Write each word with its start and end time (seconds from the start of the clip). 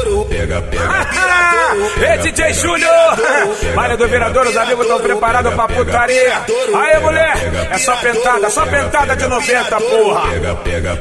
ouro. 0.00 0.09
Pega, 0.30 0.62
pega. 0.62 1.10
Ei, 2.00 2.18
DJ 2.18 2.52
Júnior! 2.52 2.90
Malha 3.74 3.96
do 3.96 4.06
Virador, 4.08 4.46
os 4.46 4.56
amigos 4.56 4.86
estão 4.86 5.00
preparados 5.00 5.54
pra 5.54 5.68
putaria. 5.68 6.40
Aí, 6.74 7.00
mulher, 7.00 7.34
é 7.70 7.78
só 7.78 7.96
pentada, 7.96 8.48
só 8.48 8.64
pentada 8.66 9.16
de 9.16 9.26
90, 9.26 9.76
porra. 9.80 10.22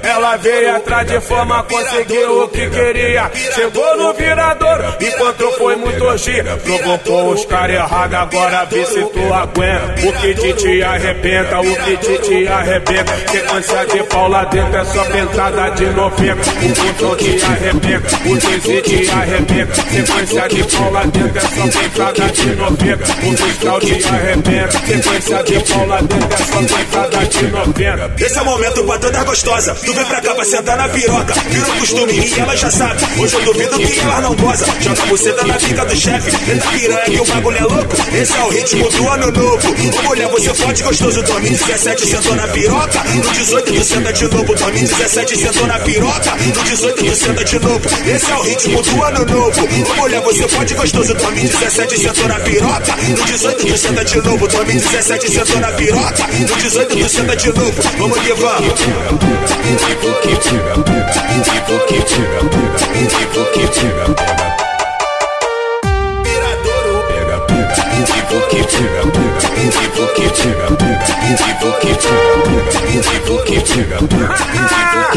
Ela 0.03 0.35
veio 0.37 0.75
atrás 0.75 1.07
de 1.07 1.21
fama, 1.21 1.63
conseguiu 1.63 2.43
o 2.43 2.47
que 2.49 2.69
queria. 2.69 3.31
Chegou 3.53 3.97
no 3.97 4.13
virador, 4.13 4.97
enquanto 4.99 5.51
foi 5.53 5.75
muito 5.75 6.17
G. 6.17 6.43
Provocou 6.43 7.33
os 7.33 7.45
caras 7.45 7.75
errados, 7.75 8.17
agora 8.17 8.65
vê 8.65 8.85
se 8.85 9.03
tu 9.05 9.33
aguenta. 9.33 10.07
O 10.07 10.13
que 10.13 10.33
te, 10.33 10.53
te 10.53 10.83
arrebenta, 10.83 11.59
o 11.59 11.75
que 11.83 11.97
te, 11.97 12.17
te 12.19 12.47
arrebenta. 12.47 13.15
Sequência 13.27 13.85
de 13.85 14.03
pau 14.03 14.27
lá 14.27 14.43
dentro 14.45 14.75
é 14.75 14.85
só 14.85 15.03
pentada 15.05 15.69
de 15.69 15.85
90. 15.85 16.41
O 16.49 16.83
botão 16.83 17.15
te 17.15 17.45
arrebenta, 17.45 18.15
o 18.25 18.37
TZ 18.37 18.81
te 18.83 19.11
arrebenta. 19.11 19.18
Sequência 19.19 20.47
de 20.47 20.63
pau 20.63 20.91
lá 20.91 21.03
dentro 21.03 21.41
só 21.41 21.79
pentada 21.79 22.31
de 22.31 22.55
90. 22.55 23.03
O 23.03 23.37
fiscal 23.37 23.79
te 23.81 24.07
arrebenta. 24.07 24.71
Sequência 24.71 25.43
de 25.43 25.59
pau 25.59 25.85
lá 25.87 25.99
dentro 26.01 26.45
só 26.45 26.77
pentada 26.77 27.25
de 27.25 27.47
90. 27.47 28.25
Esse 28.25 28.37
é 28.37 28.41
o 28.41 28.45
momento 28.45 28.83
pra 28.85 28.97
toda 28.97 29.23
gostosa. 29.25 29.75
Tu 29.75 29.93
vem 29.93 30.05
pra 30.05 30.21
cá 30.21 30.35
pra 30.35 30.45
sentar 30.45 30.77
na 30.77 30.87
piroca. 30.87 31.33
Virou 31.49 31.75
costume 31.75 32.13
e 32.13 32.39
ela 32.39 32.55
já 32.55 32.71
sabe. 32.71 33.01
Hoje 33.17 33.35
eu 33.35 33.41
duvido 33.43 33.77
que 33.77 33.99
ela 33.99 34.21
não 34.21 34.35
goza. 34.35 34.65
Joga 34.79 35.05
buceta 35.07 35.45
na 35.45 35.53
pica 35.55 35.85
do 35.85 35.95
chefe. 35.95 36.51
Eita 36.51 36.69
piranha 36.69 37.03
que 37.05 37.19
o 37.19 37.25
bagulho 37.25 37.57
é 37.57 37.61
louco. 37.61 37.95
Esse 38.15 38.37
é 38.37 38.43
o 38.43 38.49
ritmo 38.49 38.89
do 38.89 39.09
ano 39.09 39.31
novo. 39.31 39.67
Ô 39.99 40.07
mulher, 40.07 40.27
você 40.29 40.53
forte 40.53 40.83
gostoso. 40.83 41.21
2017 41.23 42.05
sentou 42.05 42.35
na 42.35 42.47
piroca. 42.47 43.03
No 43.03 43.21
18 43.31 43.73
tu 43.73 43.83
senta 43.83 44.13
de 44.13 44.23
novo. 44.29 44.55
2017 44.55 45.37
sentou 45.37 45.67
na 45.67 45.79
piroca. 45.79 46.35
No 46.35 46.63
18 46.63 47.03
tu 47.03 47.15
senta 47.15 47.43
de 47.43 47.59
novo. 47.59 47.81
Esse 48.07 48.31
é 48.31 48.35
o 48.35 48.41
ritmo 48.43 48.81
do 48.81 49.03
ano 49.03 49.08
novo. 49.11 49.61
Ô 49.61 50.01
mulher, 50.01 50.21
você 50.21 50.47
forte 50.47 50.73
gostoso. 50.73 51.13
2017 51.13 51.99
sentou 51.99 52.27
na 52.27 52.39
piroca. 52.39 52.95
No 52.95 53.25
18 53.25 53.65
tu 53.65 53.77
senta 53.77 54.05
de 54.05 54.17
novo. 54.21 54.47
2017 54.47 55.31
sentou 55.31 55.59
na 55.59 55.71
piroca. 55.71 56.27
No 56.27 56.55
18 56.55 56.95
tu 56.95 57.09
senta 57.09 57.35
de 57.35 57.47
novo. 57.47 57.73
Vamos 57.97 58.19
que 58.19 58.33
vamos. 58.33 58.79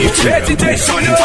Ei, 0.02 0.40
DJ 0.40 0.76
Júnior! 0.76 1.16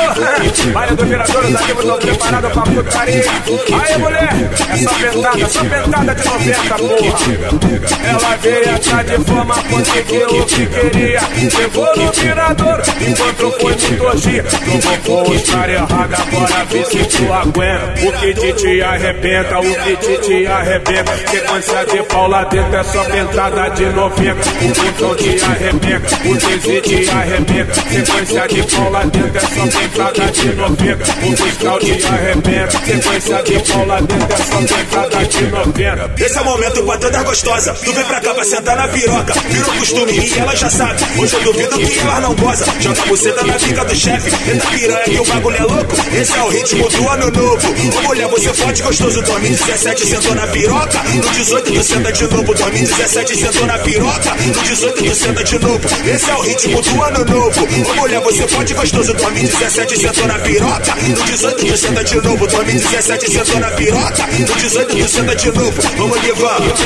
Malha 0.72 0.95
do 0.95 1.06
Virador, 1.06 1.45
os 1.45 1.56
amigos 1.56 1.83
estão 1.83 1.97
preparados 1.97 2.52
pra 2.52 2.61
putaria. 2.61 3.23
Aí, 3.25 3.97
mulher, 3.97 4.30
é 4.69 4.78
só 4.78 4.94
pentada, 4.94 5.47
só 5.47 5.64
pentada 5.64 6.16
de 6.16 6.25
90, 6.25 6.75
porra. 6.78 7.97
Ela 8.08 8.38
veio 8.38 8.75
atrás 8.75 9.08
de 9.08 9.25
fama, 9.25 9.56
conseguiu 9.64 10.28
o 10.28 10.45
que 10.45 10.66
queria. 10.67 11.19
Chegou 11.50 11.97
no 11.97 12.11
virador, 12.11 12.81
enquanto 13.02 13.52
foi 13.59 13.72
muito 13.72 14.17
G. 14.17 14.44
Provocou 14.44 15.31
os 15.31 15.50
caras 15.50 15.75
errados, 15.75 16.19
agora 16.19 16.66
vê 16.66 16.86
se 16.86 17.06
tu 17.06 17.34
aguenta. 17.34 17.94
O 18.08 18.12
que 18.12 18.34
te, 18.34 18.53
te 18.53 18.81
arrebenta, 18.84 19.59
o 19.59 19.64
que 19.64 19.95
te, 19.97 20.17
te 20.19 20.47
arrebenta. 20.47 21.17
Sequência 21.17 21.86
de 21.86 22.03
pau 22.03 22.28
lá 22.28 22.44
dentro 22.44 22.75
é 22.75 22.84
só 22.84 23.03
pentada 23.06 23.69
de 23.69 23.86
90. 23.86 24.34
O 24.34 24.67
botão 24.67 25.16
te 25.16 25.44
arrebenta, 25.44 26.16
o 26.25 26.38
TZ 26.38 26.81
te 26.84 27.09
arrebenta. 27.09 27.73
Sequência 27.73 28.47
de 28.47 28.66
lá 28.91 29.03
dentro 29.05 29.39
só 29.41 29.79
pentada 29.79 30.31
de 30.31 30.55
90. 30.55 31.03
O 31.03 31.37
fiscal 31.37 31.79
te 31.79 32.05
arrebenta. 32.05 32.79
Sequência 32.85 33.43
de 33.43 33.85
lá 33.85 33.99
dentro 34.01 34.37
só 34.37 34.75
pentada 34.75 35.25
de 35.25 35.47
90. 35.47 36.23
Esse 36.23 36.37
é 36.37 36.41
o 36.41 36.45
momento 36.45 36.83
pra 36.83 36.97
toda 36.97 37.23
gostosa. 37.23 37.73
Tu 37.73 37.93
vem 37.93 38.03
pra 38.05 38.21
cá 38.21 38.33
pra 38.33 38.43
sentar 38.43 38.77
na 38.77 38.88
piroca. 38.88 39.33
Virou 39.49 39.73
costume 39.75 40.11
e 40.13 40.39
ela 40.39 40.56
já 40.56 40.69
sabe. 40.69 41.01
Hoje 41.17 41.35
eu 41.35 41.44
duvido 41.44 41.77
que 41.77 42.00
ela 42.00 42.22
não 42.22 42.35
goza. 42.35 42.66
Joga 42.79 43.06
buceta 43.06 43.44
na 43.44 43.53
pica 43.53 43.85
do 43.85 43.95
chefe. 43.95 44.50
Eita 44.50 44.67
piranha 44.67 45.03
que 45.03 45.19
o 45.19 45.25
bagulho 45.25 45.57
é 45.57 45.63
louco. 45.63 45.95
Esse 46.13 46.38
é 46.38 46.44
o 46.44 46.50
ritmo 46.50 46.89
do 46.89 47.09
ano 47.09 47.31
novo. 47.31 47.67
Ô 47.97 48.07
mulher, 48.07 48.27
você 48.27 48.53
forte 48.53 48.81
gostoso. 48.83 49.22
2017 49.22 50.06
sentou 50.06 50.35
na 50.35 50.47
piroca. 50.47 51.03
No 51.03 51.29
18 51.29 51.72
tu 51.72 51.83
senta 51.83 52.11
de 52.11 52.23
novo. 52.23 52.53
2017 52.53 53.38
sentou 53.38 53.66
na 53.66 53.77
piroca. 53.79 54.35
No 54.35 54.61
18 54.63 55.03
tu 55.03 55.16
senta 55.16 55.44
de 55.44 55.59
novo. 55.59 55.81
Esse 56.06 56.29
é 56.29 56.35
o 56.35 56.41
ritmo 56.41 56.81
do 56.81 57.03
ano 57.03 57.25
novo. 57.25 57.67
Ô 57.91 57.95
mulher, 57.95 58.22
você 58.22 58.47
forte 58.47 58.56
gostoso. 58.73 59.13
2017 59.13 59.97
sentou 59.97 60.28
na 60.28 60.40
piroca. 60.40 60.95
No 60.95 61.23
18 61.23 61.66
tu 61.66 61.78
senta 61.78 62.03
de 62.03 62.16
novo. 62.16 62.47
2017 62.47 63.31
sentou 63.31 63.59
na 63.59 63.72
piroca. 63.72 64.28
No 64.28 64.56
18 64.56 64.95
tu 64.95 65.07
senta 65.07 65.35
de 65.35 65.51
novo. 65.51 65.81
Vamos 65.97 66.19
que 66.19 66.31
vamos. 66.34 66.78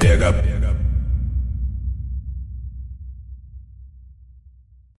Pega, 0.00 0.32
pega. 0.32 0.59